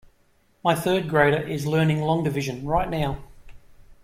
My 0.63 0.73
third 0.73 1.07
grader 1.07 1.39
is 1.47 1.67
learning 1.67 2.01
long 2.01 2.23
division 2.23 2.65
right 2.65 2.89
now. 2.89 3.19